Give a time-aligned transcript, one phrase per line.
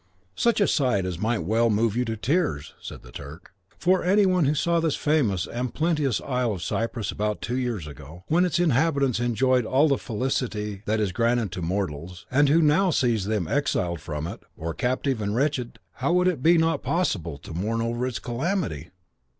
[0.35, 4.03] "Such a sight as that might well move you to tears," said the Turk; "for
[4.03, 8.23] any one who saw this famous and plenteous isle of Cyprus about two years ago,
[8.27, 12.89] when its inhabitants enjoyed all the felicity that is granted to mortals, and who now
[12.89, 17.43] sees them exiled from it, or captive and wretched, how would it be possible not
[17.43, 18.89] to mourn over its calamity?